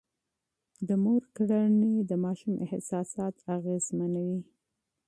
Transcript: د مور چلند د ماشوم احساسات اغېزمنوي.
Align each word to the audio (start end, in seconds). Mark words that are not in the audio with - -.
د 0.87 0.89
مور 1.03 1.21
چلند 1.35 1.81
د 2.09 2.11
ماشوم 2.23 2.53
احساسات 2.65 3.35
اغېزمنوي. 3.57 4.39